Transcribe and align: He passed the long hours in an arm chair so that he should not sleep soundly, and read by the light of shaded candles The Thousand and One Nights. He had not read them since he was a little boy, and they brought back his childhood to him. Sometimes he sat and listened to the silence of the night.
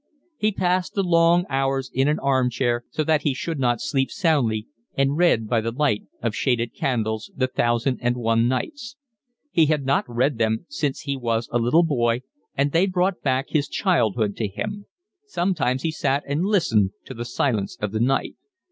He 0.35 0.51
passed 0.51 0.95
the 0.95 1.03
long 1.03 1.45
hours 1.47 1.91
in 1.93 2.07
an 2.07 2.17
arm 2.17 2.49
chair 2.49 2.83
so 2.89 3.03
that 3.03 3.21
he 3.21 3.35
should 3.35 3.59
not 3.59 3.79
sleep 3.81 4.09
soundly, 4.09 4.65
and 4.97 5.15
read 5.15 5.47
by 5.47 5.61
the 5.61 5.69
light 5.69 6.05
of 6.23 6.33
shaded 6.33 6.73
candles 6.73 7.29
The 7.35 7.45
Thousand 7.45 7.99
and 8.01 8.17
One 8.17 8.47
Nights. 8.47 8.95
He 9.51 9.67
had 9.67 9.85
not 9.85 10.09
read 10.09 10.39
them 10.39 10.65
since 10.67 11.01
he 11.01 11.15
was 11.15 11.47
a 11.51 11.59
little 11.59 11.83
boy, 11.83 12.23
and 12.57 12.71
they 12.71 12.87
brought 12.87 13.21
back 13.21 13.49
his 13.49 13.67
childhood 13.69 14.35
to 14.37 14.47
him. 14.47 14.87
Sometimes 15.27 15.83
he 15.83 15.91
sat 15.91 16.23
and 16.25 16.45
listened 16.45 16.93
to 17.05 17.13
the 17.13 17.23
silence 17.23 17.77
of 17.79 17.91
the 17.91 17.99
night. 17.99 18.35